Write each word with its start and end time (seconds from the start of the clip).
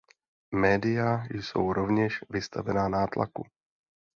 Média 0.53 1.27
jsou 1.39 1.73
rovněž 1.73 2.19
vystavena 2.29 2.89
nátlaku. 2.89 3.43